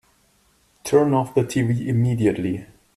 [0.83, 2.65] Turn off the tv immediately!